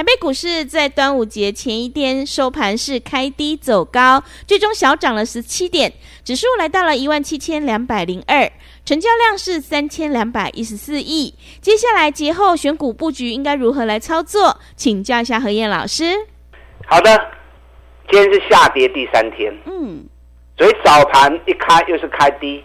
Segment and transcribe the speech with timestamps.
[0.00, 5.92] 台北股市在端午节前一天收盘是开低走高，最终小涨了十七点，
[6.24, 8.50] 指数来到了一万七千两百零二，
[8.82, 11.34] 成交量是三千两百一十四亿。
[11.60, 14.58] 接下来节后选股布局应该如何来操作？
[14.74, 16.04] 请教一下何燕老师。
[16.86, 17.10] 好的，
[18.10, 20.02] 今天是下跌第三天，嗯，
[20.56, 22.64] 所以早盘一开又是开低，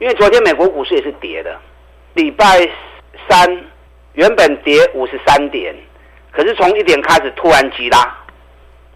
[0.00, 1.58] 因为昨天美国股市也是跌的，
[2.12, 2.60] 礼拜
[3.26, 3.64] 三
[4.12, 5.74] 原本跌五十三点。
[6.34, 7.98] 可是从一点开始突然急拉，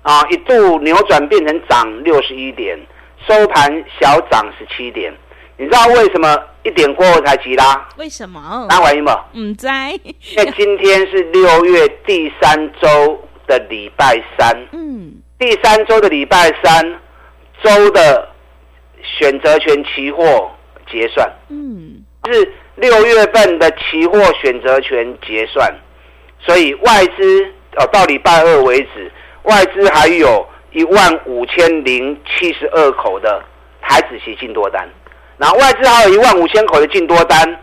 [0.03, 2.77] 啊，一度扭转变成涨六十一点，
[3.27, 5.15] 收盘小涨十七点。
[5.57, 7.89] 你知道为什么一点过后才急拉？
[7.97, 8.67] 为什么？
[8.69, 9.25] 那原因吗？
[9.35, 9.67] 唔知。
[9.67, 17.01] 因为今天是六月第三周的礼拜三，嗯，第三周的礼拜三
[17.63, 18.29] 周的
[19.03, 20.51] 选择权期货
[20.91, 25.73] 结算，嗯，是六月份的期货选择权结算。
[26.41, 29.11] 所以外资哦，到礼拜二为止，
[29.43, 33.43] 外资还有一万五千零七十二口的
[33.81, 34.89] 台子期净多单，
[35.37, 37.61] 然后外资还有一万五千口的净多单，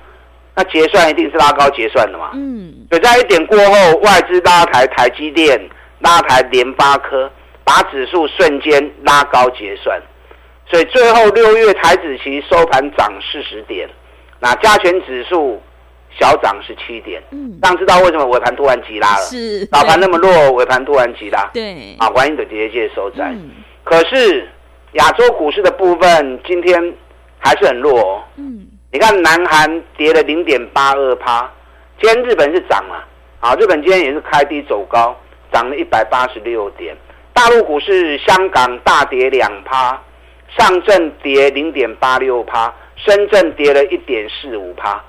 [0.56, 2.32] 那结算一定是拉高结算的嘛。
[2.34, 2.86] 嗯。
[2.90, 5.60] 所以在一点过后，外资拉抬台积电，
[6.00, 7.32] 拉抬联发科，
[7.64, 10.00] 把指数瞬间拉高结算。
[10.70, 13.90] 所以最后六月台子期收盘涨四十点，
[14.40, 15.62] 那加权指数。
[16.18, 19.22] 小涨十七点，嗯，当知道为什么尾盘突然急拉了？
[19.24, 23.32] 是，早盘那么弱，尾盘突然急拉，对，啊，欢迎的节节收窄。
[23.34, 23.52] 嗯，
[23.84, 24.48] 可是
[24.94, 26.94] 亚洲股市的部分今天
[27.38, 28.24] 还是很弱哦。
[28.38, 31.52] 嗯，你看南韩跌了零点八二趴，
[32.02, 33.06] 今天日本是涨了，
[33.42, 35.14] 啊，日本今天也是开低走高，
[35.52, 36.96] 涨了一百八十六点。
[37.34, 40.02] 大陆股市香港大跌两趴，
[40.58, 45.04] 上证跌零点八六趴，深圳跌了一点四五趴。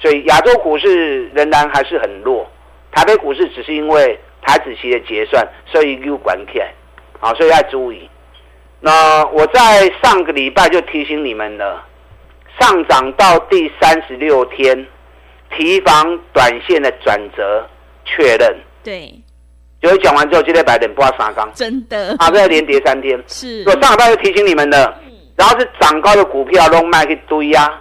[0.00, 2.48] 所以亚洲股市仍然还是很弱，
[2.90, 6.72] 台北股市只是因为台子期的结算，所以又关起来，
[7.18, 8.08] 好，所以要注意。
[8.80, 11.84] 那我在上个礼拜就提醒你们了，
[12.58, 14.86] 上涨到第三十六天，
[15.54, 17.68] 提防短线的转折
[18.06, 18.56] 确认。
[18.82, 19.12] 对，
[19.82, 23.22] 就讲完之后，今天白点不要杀缸，真的，啊，再连跌三天。
[23.26, 24.98] 是，我上礼拜就提醒你们了，
[25.36, 27.78] 然后是涨高的股票都卖去堆呀。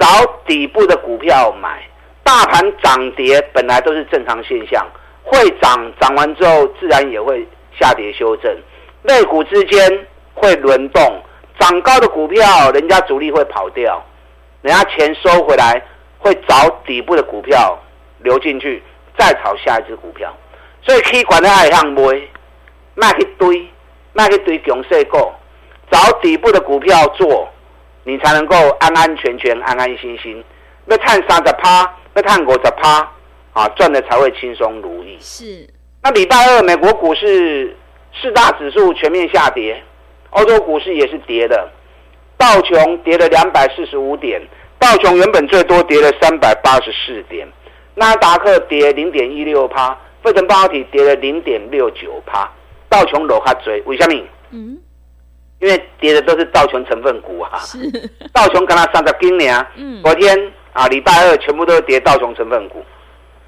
[0.00, 0.06] 找
[0.46, 1.86] 底部的股票买，
[2.24, 4.84] 大盘涨跌本来都是正常现象，
[5.22, 7.46] 会涨涨完之后自然也会
[7.78, 8.50] 下跌修正，
[9.02, 11.02] 类股之间会轮动，
[11.58, 14.02] 涨高的股票人家主力会跑掉，
[14.62, 15.82] 人家钱收回来
[16.18, 17.78] 会找底部的股票
[18.20, 18.82] 流进去，
[19.18, 20.34] 再炒下一只股票，
[20.80, 22.02] 所以可以管它爱向买，
[22.94, 23.68] 卖一堆，
[24.14, 25.18] 卖一堆强势股，
[25.90, 27.46] 找底部的股票做。
[28.04, 30.42] 你才能够安安全全、安安心心，
[30.86, 31.82] 要探三十趴，
[32.14, 33.08] 要探五十趴，
[33.52, 35.18] 啊，赚的才会轻松如意。
[35.20, 35.68] 是。
[36.02, 37.76] 那礼拜二美国股市
[38.20, 39.82] 四大指数全面下跌，
[40.30, 41.68] 欧洲股市也是跌的，
[42.38, 44.40] 道琼跌了两百四十五点，
[44.78, 47.46] 道琼原本最多跌了三百八十四点，
[47.94, 52.50] 纳达克跌零点一六趴，费城半导体跌了零点六九趴，
[52.88, 54.24] 道琼楼卡追，为什么？
[54.52, 54.78] 嗯。
[55.60, 57.78] 因为跌的都是道琼成分股啊，是。
[58.32, 62.82] 道琼跟它上到今年，嗯，昨天啊礼拜二全部都是跌道琼成分股，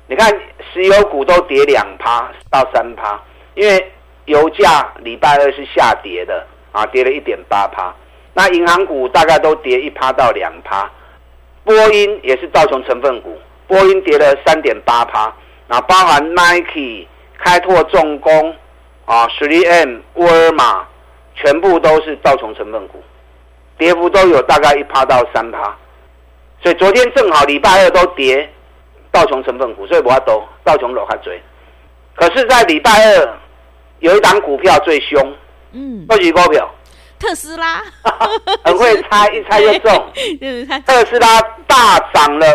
[0.06, 0.30] 你看
[0.72, 3.18] 石油股都跌两趴到三趴，
[3.54, 3.92] 因为
[4.26, 7.94] 油价礼拜二是下跌的啊，跌了一点八趴，
[8.34, 10.90] 那银行股大概都跌一趴到两趴，
[11.64, 15.34] 波音也是道琼成分股，波音跌了三点八趴，
[15.66, 17.06] 那包含 Nike、
[17.38, 18.54] 开拓重工
[19.06, 20.86] 啊、3M、沃尔玛。
[21.34, 23.02] 全部都是道琼成分股，
[23.78, 25.76] 跌幅都有大概一趴到三趴，
[26.62, 28.48] 所以昨天正好礼拜二都跌
[29.10, 31.40] 道琼成分股，所以我要都道琼楼还追。
[32.14, 33.38] 可是，在礼拜二
[34.00, 35.34] 有一档股票最凶，
[35.72, 36.70] 嗯，超级股票，
[37.18, 37.82] 特斯拉，
[38.62, 40.12] 很会猜，一猜就中。
[40.86, 42.46] 特斯拉大涨了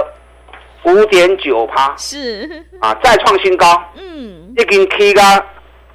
[0.84, 2.66] 五点九趴，是。
[2.80, 5.24] 啊，再创新高，嗯，已经起到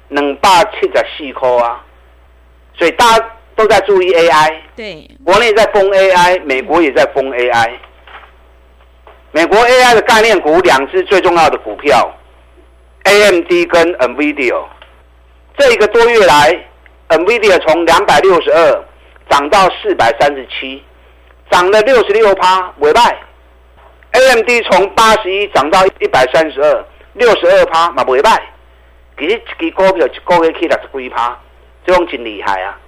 [0.09, 1.81] 两百七十四块啊。
[2.75, 3.25] 所以大家
[3.55, 7.71] 都都在注意 AI，对，国内在封 AI，美国也在封 AI。
[9.31, 12.13] 美国 AI 的概念股两只最重要的股票
[13.03, 14.63] ，AMD 跟 NVIDIA，
[15.57, 16.67] 这一个多月来
[17.07, 18.83] ，NVIDIA 从两百六十二
[19.29, 20.83] 涨到四百三十七，
[21.49, 23.17] 涨了六十六趴，尾败。
[24.11, 28.43] AMD 从八十一涨到一百三十二，六十二趴嘛尾败。
[29.17, 31.39] 其实一支股票一个月可以六十几趴，
[31.85, 32.79] 这种真厉害啊！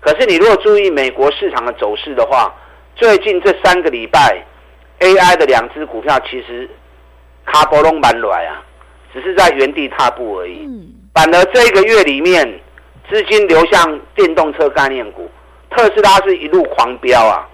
[0.00, 2.54] 可是你如果注意美国市场的走势的话，
[2.94, 4.44] 最近这三个礼拜
[5.00, 6.68] ，AI 的两只股票其实
[7.44, 8.62] 卡波隆蛮软啊，
[9.12, 10.64] 只是在原地踏步而已。
[10.66, 10.92] 嗯。
[11.14, 12.60] 反而这个月里面，
[13.10, 15.30] 资金流向电动车概念股，
[15.70, 17.48] 特斯拉是一路狂飙啊！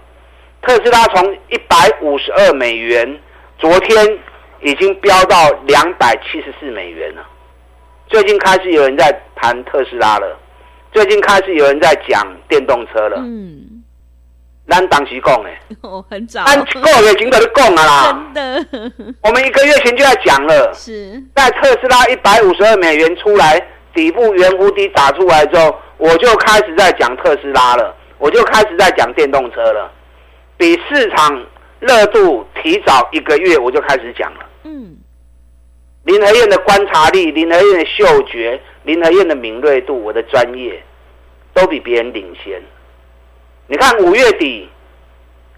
[0.61, 3.19] 特斯拉从一百五十二美元，
[3.57, 4.19] 昨天
[4.61, 7.25] 已经飙到两百七十四美元了。
[8.07, 10.39] 最近开始有人在谈特斯拉了。
[10.93, 13.17] 最近开始有人在讲电动车了。
[13.17, 13.83] 嗯，
[14.69, 15.49] 咱当时讲的，
[15.81, 18.31] 哦，很早，咱个月前就在讲了啦。
[18.33, 20.71] 真的， 我们一个月前就在讲了。
[20.73, 23.59] 是，在特斯拉一百五十二美元出来，
[23.93, 29.91] 底部圆弧底打出来之后，我就开始在讲特斯拉了，我就开始在讲电动车了，
[30.57, 31.43] 比市场
[31.79, 34.45] 热度提早一个月，我就开始讲了。
[34.63, 34.95] 嗯，
[36.03, 38.59] 林和彦的观察力，林和彦的嗅觉。
[38.83, 40.83] 林和彦的敏锐度，我的专业
[41.53, 42.61] 都比别人领先。
[43.67, 44.69] 你看五月底，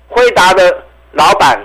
[0.07, 1.59] 辉达的老板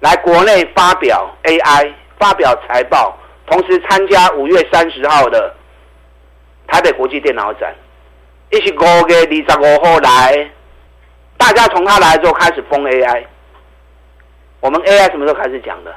[0.00, 3.14] 来国内发表 AI，发表财报，
[3.46, 5.54] 同时参加五月三十号的
[6.66, 7.74] 台北国际电脑展，
[8.50, 10.50] 一起五月二十五号来，
[11.36, 13.26] 大家从他来之后开始封 AI。
[14.60, 15.94] 我们 AI 什么时候开始讲的？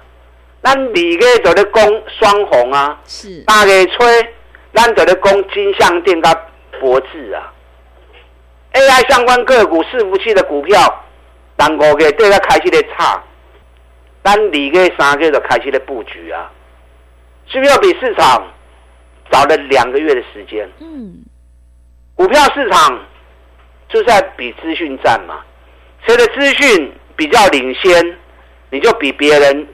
[0.61, 3.41] 那你个走的攻双红啊，是。
[3.41, 4.33] 大给吹。
[4.71, 6.31] 难得的攻金像电跟
[6.79, 7.51] 博智啊
[8.73, 11.03] ，AI 相关个股伺服器的股票，
[11.55, 13.19] 当五月对它开始的差，
[14.21, 16.51] 但二月三个就开始的布局啊，
[17.47, 18.47] 是不是要比市场
[19.31, 20.69] 早了两个月的时间？
[20.79, 21.25] 嗯，
[22.13, 23.03] 股票市场
[23.89, 25.41] 就是在比资讯战嘛，
[26.05, 28.17] 谁的资讯比较领先，
[28.69, 29.67] 你就比别人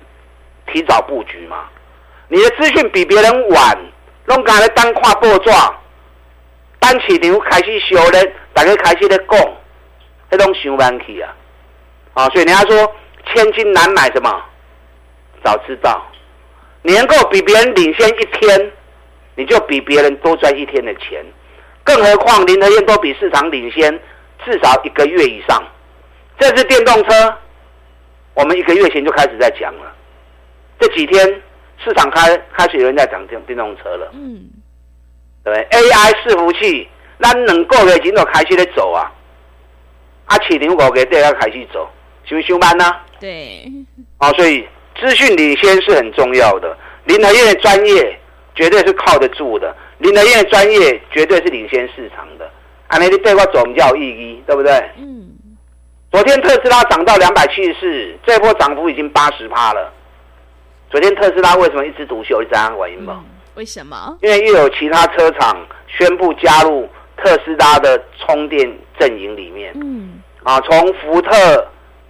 [0.72, 1.66] 提早布局嘛，
[2.28, 3.78] 你的资讯比别人晚。
[4.26, 5.52] 拢讲咧单跨报纸，
[6.80, 9.40] 单市场开始修咧，大家开始咧讲，
[10.32, 11.32] 迄种想慢去啊！
[12.16, 12.96] 啊，所以人家说
[13.28, 14.42] 千金难买什么？
[15.44, 16.04] 早知道，
[16.82, 18.72] 你能够比别人领先一天，
[19.36, 21.24] 你就比别人多赚一天的钱。
[21.84, 24.00] 更何况林德燕都比市场领先
[24.44, 25.64] 至少一个月以上。
[26.40, 27.38] 这是电动车，
[28.34, 29.94] 我们一个月前就开始在讲了，
[30.80, 31.42] 这几天。
[31.84, 34.50] 市场开开始有人在讲电电动车了，嗯，
[35.44, 36.88] 对，AI 伺服器，
[37.20, 39.12] 咱两个月前就开始在走啊，
[40.26, 41.88] 啊，市场五个月要开始走，
[42.24, 42.86] 是不是上班呢？
[43.20, 43.70] 对，
[44.18, 44.66] 啊，所以
[44.98, 46.76] 资讯领先是很重要的。
[47.04, 48.18] 林和彦的专业
[48.56, 52.46] 绝对是靠得住的，林和彦的专业绝对是领先市场的。
[52.88, 54.72] 啊，那你对我走比较有意义，对不对？
[54.98, 55.30] 嗯。
[56.10, 59.92] 昨天特斯拉涨到两百七十四，这波涨幅已经八十趴了。
[60.90, 62.42] 昨天特斯拉为什么一枝独秀？
[62.42, 63.24] 你知道原因吗？
[63.56, 64.18] 为什么？
[64.22, 66.88] 因为又有其他车厂宣布加入
[67.18, 69.74] 特斯拉的充电阵营里面。
[69.76, 70.22] 嗯。
[70.44, 71.68] 啊，从福特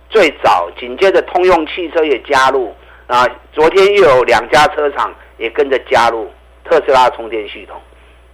[0.10, 2.76] 最早，紧接着通用汽车也加入。
[3.08, 6.30] 啊，昨天又有两家车厂也跟着加入
[6.64, 7.80] 特斯拉的充电系统。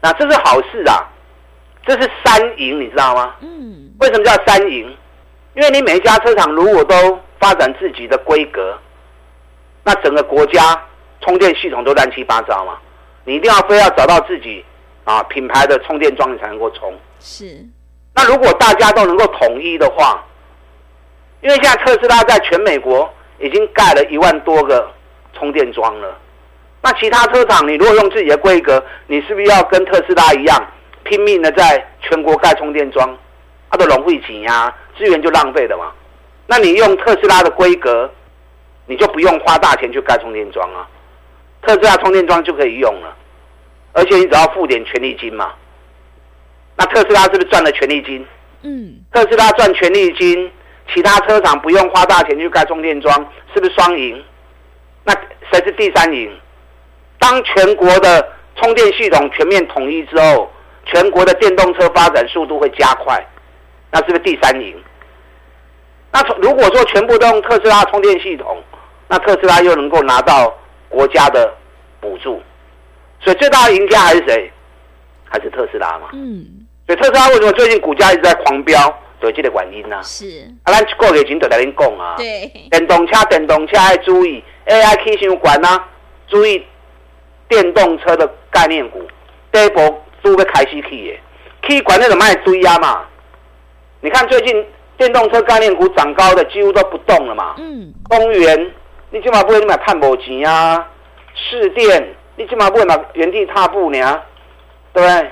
[0.02, 1.08] 那这是好事啊！
[1.86, 3.36] 这是三赢，你知道吗？
[3.42, 3.92] 嗯。
[4.00, 4.96] 为什么叫三赢？
[5.56, 8.76] 因为你每一家车厂如果都发展自己的规格。
[9.84, 10.80] 那整个国家
[11.22, 12.78] 充电系统都乱七八糟嘛，
[13.26, 14.64] 你一定要非要找到自己
[15.04, 16.94] 啊品牌的充电桩，你才能够充。
[17.20, 17.66] 是。
[18.14, 20.24] 那如果大家都能够统一的话，
[21.42, 24.88] 因为现在特斯拉在全美国已经盖了一万多个
[25.34, 26.18] 充电桩了，
[26.82, 30.64] 那其他车厂你如果用自己的规格，你是不是要跟特斯拉一样
[31.04, 33.18] 拼命的在全国盖充电桩？
[33.70, 35.92] 它的浪费钱呀，资源就浪费了嘛。
[36.46, 38.12] 那你用特斯拉的规格。
[38.86, 40.88] 你就不用花大钱去盖充电桩啊，
[41.62, 43.16] 特斯拉充电桩就可以用了，
[43.94, 45.54] 而且你只要付点权利金嘛。
[46.76, 48.26] 那特斯拉是不是赚了权利金？
[48.64, 50.52] 嗯，特斯拉赚权利金，
[50.94, 53.14] 其他车厂不用花大钱去盖充电桩，
[53.54, 54.24] 是不是双赢？
[55.04, 55.14] 那
[55.52, 56.32] 谁是第三赢？
[57.20, 60.52] 当全国的充电系统全面统一之后，
[60.86, 63.24] 全国的电动车发展速度会加快，
[63.92, 64.76] 那是不是第三赢？
[66.12, 68.62] 那如果说全部都用特斯拉充电系统，
[69.12, 71.54] 那特斯拉又能够拿到国家的
[72.00, 72.42] 补助，
[73.20, 74.50] 所以最大的赢家还是谁？
[75.30, 76.08] 还是特斯拉嘛。
[76.14, 76.66] 嗯。
[76.88, 78.78] 所以特斯拉为什么最近股价一直在狂飙？
[79.22, 80.02] 就这个原因啊。
[80.02, 80.50] 是。
[80.64, 82.16] 啊，咱一个月前就来恁讲啊。
[82.18, 82.48] 对。
[82.70, 85.88] 电动车，电动车要注意，AI 起伤悬啊，
[86.30, 86.66] 注意
[87.50, 89.06] 电动车的概念股，
[89.52, 91.20] 第一波都要开始起的，
[91.68, 93.04] 起管那种卖追啊嘛。
[94.00, 94.66] 你看最近
[94.98, 97.56] 电动车概念股涨高的几乎都不动了嘛。
[97.58, 97.94] 嗯。
[98.10, 98.72] 丰原，
[99.12, 100.88] 你起码不会你买碳博钱啊，
[101.36, 104.22] 试电，你起码不会买原地踏步呢，
[104.94, 105.32] 对不对？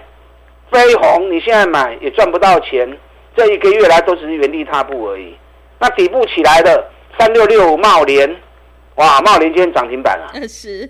[0.69, 2.88] 飞鸿，你现在买也赚不到钱，
[3.36, 5.36] 这一个月来都只是原地踏步而已。
[5.79, 6.86] 那底部起来的
[7.17, 8.29] 三六六五茂联，
[8.95, 10.27] 哇，茂联今天涨停板啊！
[10.48, 10.88] 是，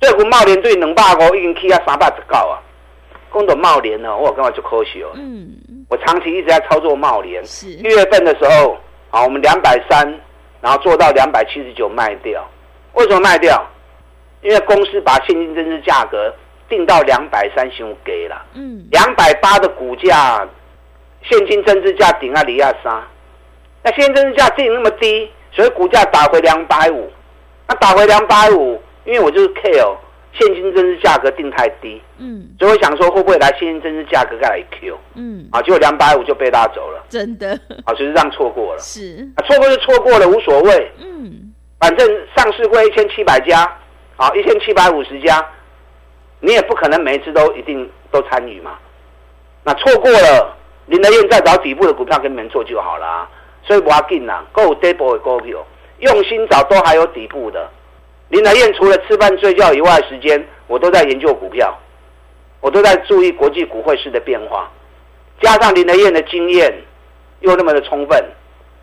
[0.00, 2.58] 这股茂联对两百五已经起啊三百之高啊。
[3.32, 5.10] 讲到茂联呢，我感觉就可惜哦。
[5.14, 5.50] 嗯。
[5.90, 7.68] 我长期一直在操作茂联，是。
[7.68, 8.76] 一月份的时候，
[9.10, 10.12] 啊，我们两百三，
[10.60, 12.48] 然后做到两百七十九卖掉。
[12.94, 13.64] 为什么卖掉？
[14.42, 16.34] 因为公司把现金增值价格。
[16.68, 20.46] 定到两百三十五给了，嗯，两百八的股价，
[21.22, 23.02] 现金增值价顶啊里亚三，
[23.82, 27.10] 那现金增值价定那么低，所以股价打回两百五，
[27.66, 29.96] 那打回两百五，因为我就是 K.O.
[30.38, 37.52] 现金增值价格定太低，嗯，所以我想说会不会来现金增值价格再来 Q，嗯，啊，结果两百五就被拉走了，真的，
[37.84, 43.62] 啊，就是这样错过了，是，啊，错过就错过了，无所谓，嗯，反正上市会一千七百家，
[44.16, 45.44] 啊，一千七百五十家。
[46.40, 48.78] 你也不可能每一次都一定都参与嘛，
[49.64, 53.28] 那错过了，林德燕再找底部的股票跟你们做就好了啊。
[53.64, 55.66] 所以我要紧啊，够 double 的股票，
[55.98, 57.68] 用心找都还有底部的。
[58.28, 61.76] 林德燕除了吃饭睡觉以外，时间我都在研究股票，
[62.60, 64.70] 我都在注意国际股汇市的变化，
[65.40, 66.74] 加上林德燕的经验
[67.40, 68.22] 又那么的充分，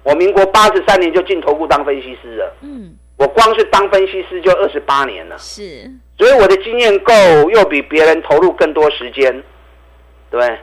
[0.03, 2.55] 我民国八十三年就进投顾当分析师了。
[2.61, 5.37] 嗯，我光是当分析师就二十八年了。
[5.37, 5.89] 是。
[6.17, 7.13] 所以我的经验够，
[7.51, 9.43] 又比别人投入更多时间，
[10.31, 10.57] 对，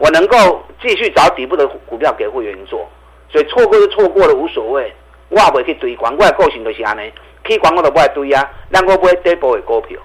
[0.00, 2.86] 我能够继续找底部的股票给会员做，
[3.30, 4.92] 所以错过就错过了，无所谓。
[5.28, 7.10] 我也不会去追广，我的个性就是安尼，
[7.44, 9.98] 可以广我都不爱堆啊，让我不会跌波的股票。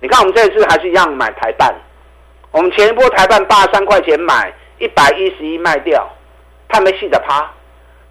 [0.00, 1.74] 你看我们这一次还是一样买台半，
[2.50, 6.08] 我们前一波台半八十三块钱买，一百一十一卖掉，
[6.68, 7.50] 他没戏的趴，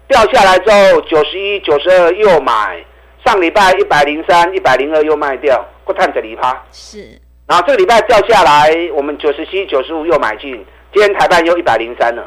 [0.08, 2.84] 掉下来之后九十一、九十二又买。
[3.24, 6.60] 上礼拜一百零三、一百零二又卖掉，不探着离趴。
[6.72, 10.52] 是，然后这个礼拜掉下来，我们九十七、九十五又买进，
[10.92, 12.26] 今天台半又一百零三了。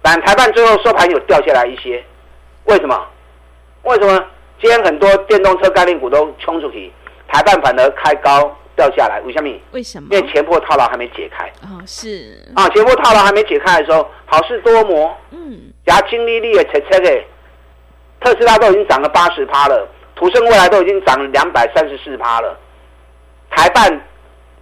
[0.00, 2.04] 但台半最后收盘有掉下来一些，
[2.66, 3.04] 为什么？
[3.82, 4.24] 为什么？
[4.60, 6.92] 今天很多电动车概念股都冲出去，
[7.28, 9.50] 台半反而开高掉下来，为什么？
[9.72, 10.08] 为什么？
[10.10, 11.46] 因为前波套牢还没解开。
[11.62, 12.42] 哦，是。
[12.54, 15.14] 啊，前波套牢还没解开的时候，好事多磨。
[15.30, 15.72] 嗯。
[15.86, 17.24] 加精力力的切切的，
[18.20, 19.88] 特斯拉都已经涨了八十趴了。
[20.16, 22.58] 途胜未来都已经涨了两百三十四趴了，
[23.50, 24.00] 台半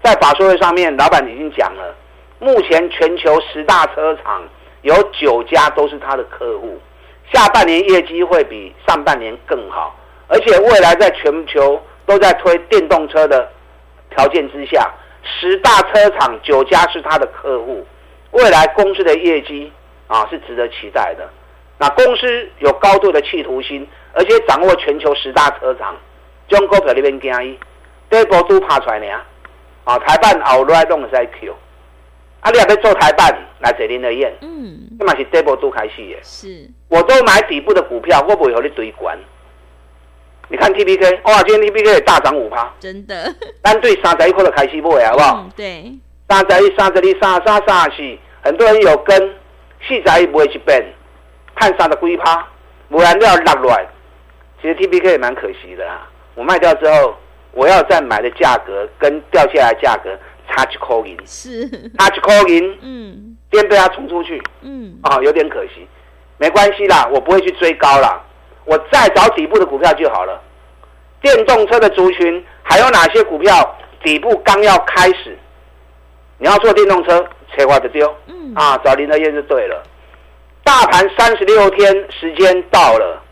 [0.02, 1.94] 在法说会上面，老板已经讲了，
[2.40, 4.42] 目前全球十大车厂
[4.82, 6.76] 有九家都是他的客户，
[7.32, 9.94] 下半年业绩会比上半年更好，
[10.28, 13.48] 而且未来在全球都在推电动车的
[14.10, 17.86] 条件之下，十大车厂九家是他的客户，
[18.32, 19.72] 未来公司的业绩
[20.06, 21.28] 啊是值得期待的，
[21.78, 23.88] 那公司有高度的企图心。
[24.16, 25.92] 而且掌握全球十大车厂，
[26.46, 27.58] 中股票里面建议，
[28.08, 29.06] 第一波都拍出来呢。
[29.82, 31.52] 啊，台办后来弄的是 Q，
[32.38, 36.16] 啊，你也要做台办来坐林德燕，嗯，那嘛是第一波都开始的。
[36.22, 39.18] 是，我都买底部的股票，我不会和你堆关。
[40.48, 43.34] 你看 T P K，哇，今天 T P K 也大涨五趴，真的。
[43.60, 45.44] 但对三十一块的开始买，好不好？
[45.44, 45.92] 嗯、对。
[46.28, 49.18] 三十一、三十二、三三、三十四，很多人有跟，
[49.88, 50.84] 四十一不会去变，
[51.56, 52.46] 看三十几趴，
[52.88, 53.84] 不然都要落来。
[54.62, 57.16] 其实 T P K 也蛮可惜的啦，我卖掉之后，
[57.50, 60.16] 我要再买的价格跟掉下来价格
[60.48, 65.88] 差几块银，是差几块银，嗯，先被它冲出去，嗯，啊，有点可惜，
[66.38, 68.20] 没关系啦，我不会去追高啦，
[68.64, 70.40] 我再找底部的股票就好了。
[71.20, 75.38] 电动车的族群还有哪些股票底部刚要开始？
[76.38, 77.24] 你要做电动车，
[77.56, 79.82] 切花就丢，嗯，啊，找林德燕就对了。
[80.64, 83.22] 大盘三十六天时间到了。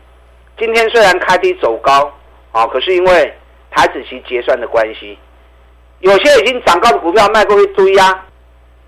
[0.57, 2.11] 今天虽然开低走高，
[2.51, 3.33] 啊，可是因为
[3.69, 5.17] 台子期结算的关系，
[5.99, 8.23] 有些已经涨高的股票卖过一堆呀。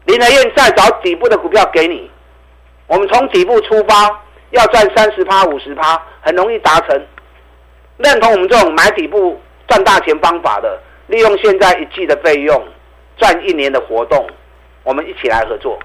[0.06, 2.10] 林德燕再找底部的股票给你，
[2.88, 7.06] 我们从底部出发，要赚三十趴、五十趴，很容易达成。
[7.98, 12.68] 认同我们这种买底部赚大钱方法的，利用现在一季的费用
[13.18, 14.28] 赚一年的活动，
[14.84, 15.80] 我们一起来合作，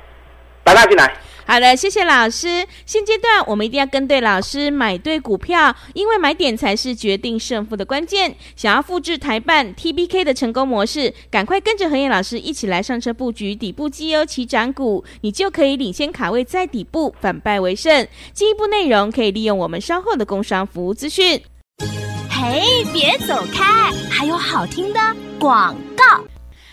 [0.64, 1.12] 打大进来。
[1.50, 2.64] 好的，谢谢老师。
[2.86, 8.32] 现阶段我们一定要跟对老师，买对股票，因为买点才是决定胜负的关键。
[8.54, 18.06] 想要复制台办 TBK 的成功模式，赶快跟着和彦老师一起来上车布局底部绩优起涨股，你就可以领先卡位在底部，反败为胜。
[18.32, 21.42] 进一步内容可以利用我们稍后的工商服务资讯。
[22.30, 25.00] 嘿，别走开，还有好听的
[25.40, 26.24] 广告。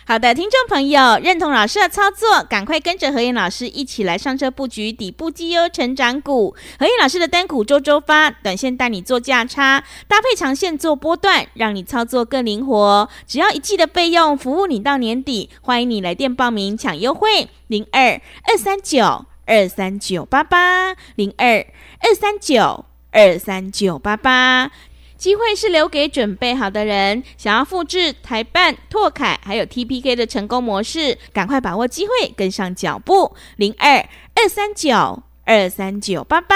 [0.09, 6.55] 好的，听众朋友，认同老师的操作，赶快跟着何燕老师一起来上车布局底部绩优成长股。
[6.79, 13.09] 何燕老师的单股周周发，短线带你做价差，搭配长线做波段，让你操作更灵活。
[13.27, 15.49] 只要一季的费用，服务你到年底。
[15.59, 21.65] 欢迎你来电报名抢优惠，零二二三九二三九八八，零二
[21.99, 24.71] 二三九二三九八八。
[25.17, 33.36] 机会是留给准备好的人，想要复制台办、拓凯还有 TPK 的成功模式，赶快把握机会，跟上脚步。
[33.55, 36.55] 零二二三九二三九八八，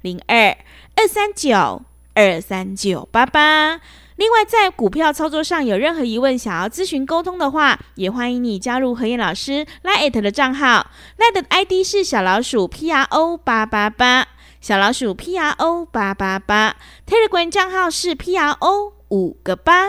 [0.00, 0.56] 零二
[0.96, 1.82] 二三九
[2.14, 3.80] 二三九八八。
[4.16, 14.28] 另外，在股票操作上有任何疑问，想要咨询沟通的话，也欢迎你加入何燕老师 LINE@ 的账号，LINE 的 ID 是小老鼠 PRO 八八八。
[14.62, 19.88] 小老鼠 P R O 八八八，Telegram 账号是 P R O 五个八。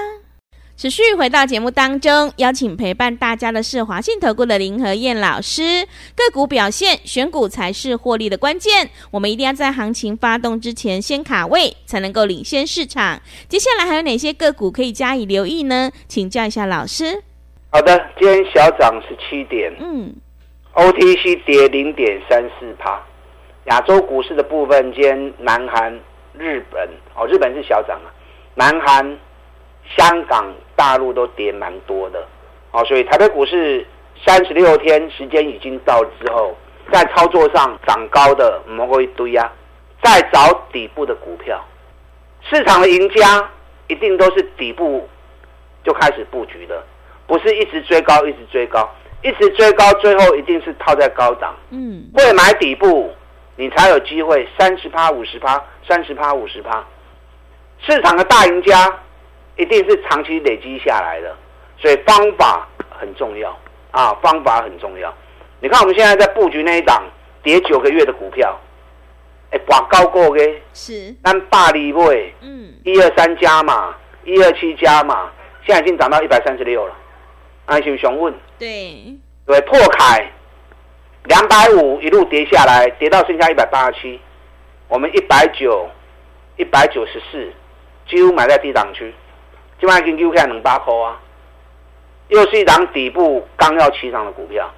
[0.76, 5.88] 持续回到节目当中，邀请陪伴大家的是华信投顾的林和燕老师。
[6.16, 8.90] 个股表现，选股才是获利的关键。
[9.12, 13.22] 我们一定要在行情发动之前先卡位，才能够领先市场。
[13.48, 15.92] 接下来还有哪些个股可以加以留意呢？
[16.08, 17.22] 请教一下老师。
[17.70, 20.16] 好的，今天小涨十七点，嗯
[20.72, 23.00] ，O T C 跌零点三四趴。
[23.66, 25.98] 亚洲股市的部分间，南韩、
[26.38, 28.12] 日本哦，日本是小涨啊，
[28.56, 29.18] 南韩、
[29.96, 32.22] 香港、大陆都跌蛮多的
[32.72, 33.86] 哦，所以台北股市
[34.26, 36.54] 三十六天时间已经到之后，
[36.92, 39.50] 在操作上涨高的摸过一堆啊，
[40.04, 41.64] 再找底部的股票，
[42.42, 43.50] 市场的赢家
[43.88, 45.08] 一定都是底部
[45.86, 46.84] 就开始布局的，
[47.28, 48.90] 不是一直追高，一直追高，
[49.22, 53.10] 一直追高，最后一定是套在高档，嗯，会买底部。
[53.56, 56.84] 你才有机会三十趴、五十趴、三十趴、五十趴。
[57.86, 59.00] 市场的大赢家
[59.58, 61.36] 一定是长期累积下来的，
[61.78, 63.56] 所以方法很重要
[63.92, 64.14] 啊！
[64.22, 65.14] 方法很重要。
[65.60, 67.04] 你看我们现在在布局那一档
[67.44, 68.58] 跌九个月的股票，
[69.52, 75.30] 哎，挂高过嘅是，但大利位，嗯，一二三加嘛，一二七加嘛，
[75.66, 76.96] 现在已经涨到一百三十六了。
[77.66, 80.32] 安心雄问，对，对，破凯。
[81.26, 84.20] 两百五一路跌下来，跌到剩下一百八十七，
[84.90, 85.90] 我们一百九、
[86.58, 87.50] 一百九十四，
[88.08, 89.14] 几乎买在低档区，
[89.80, 91.20] 今晚已经丢下两百块啊！
[92.28, 94.70] 又是一档底部刚要起涨的股票，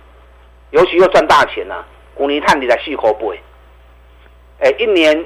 [0.70, 3.34] 尤其又赚大钱了，股尼探底在细口不？
[4.60, 5.26] 哎，一年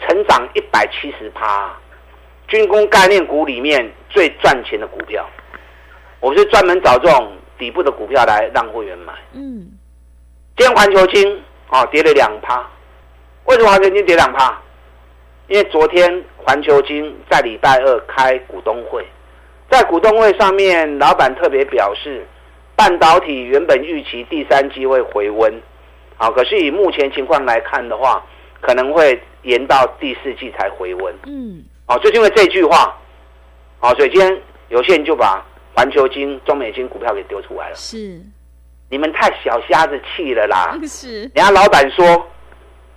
[0.00, 1.72] 成长一百七十趴，
[2.48, 5.24] 军工概念股里面最赚钱的股票，
[6.18, 9.12] 我是专门找这种底部的股票来让会员买。
[9.34, 9.77] 嗯。
[10.58, 12.68] 今天环球金啊跌了两趴，
[13.44, 14.60] 为什么环球金跌两趴？
[15.46, 19.06] 因为昨天环球金在礼拜二开股东会，
[19.70, 22.26] 在股东会上面，老板特别表示，
[22.74, 25.62] 半导体原本预期第三季会回温，
[26.16, 28.26] 啊，可是以目前情况来看的话，
[28.60, 31.14] 可能会延到第四季才回温。
[31.26, 32.98] 嗯，啊，就是因为这句话，
[33.78, 35.40] 啊，所以今天有些人就把
[35.76, 37.76] 环球金、中美金股票给丢出来了。
[37.76, 38.20] 是。
[38.90, 40.78] 你们太小瞎子气了啦！
[40.86, 42.26] 是，人家老板说，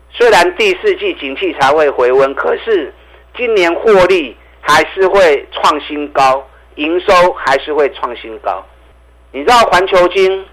[0.09, 2.93] 虽然第四季景气才会回温，可是
[3.35, 8.65] 今年获利还是会创新高，营收还是会创新高。
[9.33, 10.45] 你知道环球金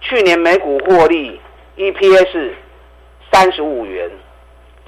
[0.00, 1.40] 去年每股获利
[1.76, 2.52] EPS
[3.32, 4.08] 三十五元，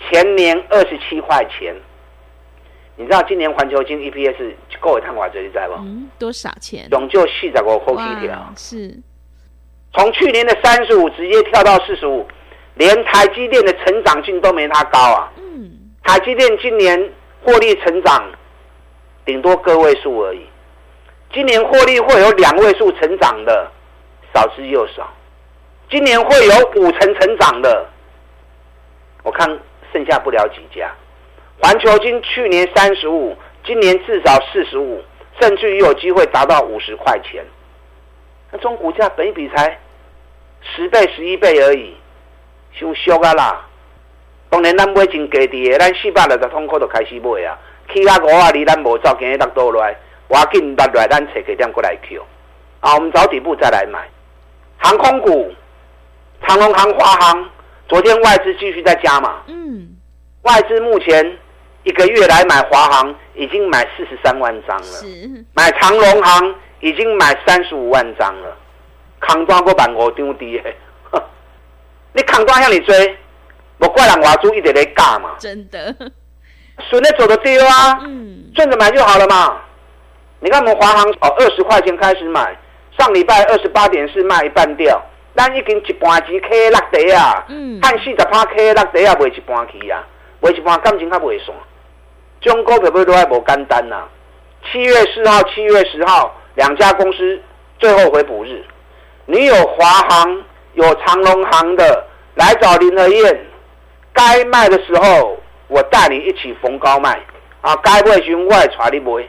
[0.09, 1.75] 前年二十七块钱。
[2.97, 5.75] 你知道今年环球金 EPS 够一趟话这里在不？
[5.75, 6.87] 嗯，多少钱？
[6.91, 8.53] 总就四十个后期条。
[8.57, 8.95] 是。
[9.93, 12.27] 从去年的三十五直接跳到四十五，
[12.75, 15.33] 连台积电的成长性都没它高啊。
[15.37, 15.71] 嗯，
[16.05, 18.25] 台积电今年获利成长
[19.25, 20.47] 顶多个位数而已，
[21.33, 23.71] 今年获利会有两位数成长的
[24.33, 25.13] 少之又少，
[25.91, 27.87] 今年会有五成成长的，
[29.25, 29.49] 我看
[29.93, 30.89] 剩下不了几家。
[31.61, 35.03] 环球金去年三十五，今年至少四十五，
[35.41, 37.45] 甚至于有机会达到五十块钱。
[38.53, 39.79] 那中股价本比才
[40.61, 41.95] 十倍、十一倍而已，
[42.73, 43.67] 太俗啊啦！
[44.49, 47.57] 当年咱买真低的，咱四百六十通货就开始买啊，
[47.93, 49.97] 起啊五啊离咱无走，今日落倒来，
[50.29, 52.23] 我紧落来，咱找个点过来 Q。
[52.81, 54.09] 啊，我们找底部再来买。
[54.79, 55.53] 航空股，
[56.47, 57.51] 长龙航、华航，
[57.89, 59.97] 昨天外资继续在加码，嗯，
[60.43, 61.39] 外资目前
[61.85, 68.57] 一个月来买华航已经买四十三万张了，是买长龙航已经买三十五万张了，
[69.21, 70.61] 扛抓过板我丢低，
[72.13, 73.17] 你扛抓向你追，
[73.79, 75.95] 我怪人瓦猪一点点尬嘛，真的，
[76.89, 79.61] 顺着走的丢啊，嗯，顺着买就好了嘛。
[80.41, 82.57] 你看我们华航哦，二十块钱开始买，
[82.99, 85.01] 上礼拜二十八点四卖一半掉。
[85.37, 90.05] 咱已经一半钱 K 落地啊，嗯看四十趴 K 落地啊，卖一半去啊，
[90.41, 91.55] 卖一半感情还袂散。
[92.41, 94.09] 中国股票都还无简单呐。
[94.71, 97.41] 七月四号、七月十号两家公司
[97.79, 98.63] 最后回补日，
[99.27, 100.43] 你有华航、
[100.75, 103.47] 有长荣航的来找林和燕，
[104.13, 107.19] 该卖的时候我带你一起逢高卖
[107.61, 109.25] 啊，该卖时我也带你买。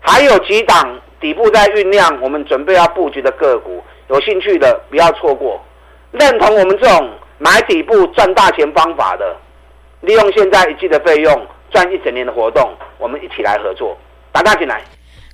[0.00, 3.82] 还有几档底部在酝酿，我们准备要布局的个股。
[4.08, 5.58] 有兴趣的不要错过，
[6.10, 9.34] 认同我们这种买底部赚大钱方法的，
[10.00, 13.96] 利用现在一季的费用赚一整年的活动，我们一起来合作，
[14.30, 14.82] 打大进来。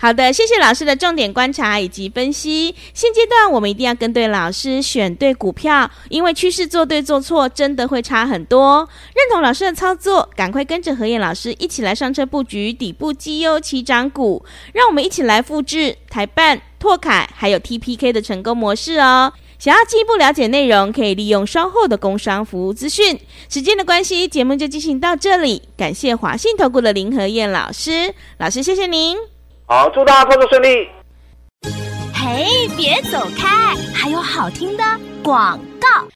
[0.03, 2.75] 好的，谢谢老师的重点观察以及分析。
[2.95, 8.89] 现阶段我们一定要跟对老师，选对股票，因为趋势做对做错真的会差很多。
[9.15, 19.31] 认同老师的操作，赶快跟着何燕老师一起来上车布局底部绩优起涨股，让我们一起来复制台办、拓凯还有 TPK 的成功模式哦。
[19.59, 23.21] 想要进一步了解内容，可以利用稍后的工商服务资讯。
[23.51, 25.61] 时间的关系，节目就进行到这里。
[25.77, 29.19] 感谢华信投顾的林和燕老师，老师谢谢您。
[29.73, 30.89] 好，祝大家操作顺利。
[32.13, 34.83] 嘿，别走开，还有好听的
[35.23, 36.09] 广告。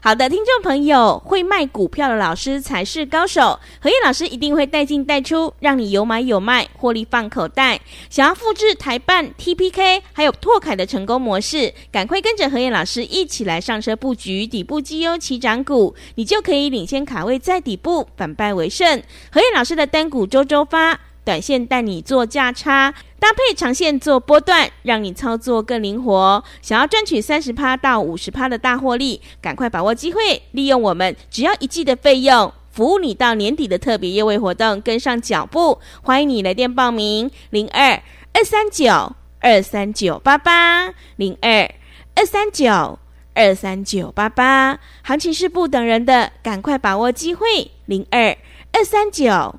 [0.00, 3.58] 好的，听众朋友，会卖股票的老师才是高手。
[3.80, 7.80] 何燕老师一定会带进带出，让你有买有卖，获利放口袋。
[8.08, 19.02] 想要复制台办 TPK 还有拓凯的成功模式，赶快跟着何燕老师一起来上车布局底部绩优起涨股，你就可以领先卡位在底部，反败为胜。
[19.32, 21.00] 何燕老师的单股周周发。
[21.24, 26.44] 短线带你做价差，搭配长线做波段，让你操作更灵活。
[26.60, 35.80] 想要赚取三十趴到五十趴的大获利，赶快把握机会，利用我们只要一季的费用，服务你到年底的特别优惠活动，跟上脚步。
[36.02, 38.02] 欢迎你来电报名：零二
[38.34, 41.70] 二三九二三九八八零二
[42.14, 42.98] 二三九
[43.32, 44.78] 二三九八八。
[45.02, 48.36] 行情是不等人的，赶快把握机会：零二
[48.72, 49.58] 二三九。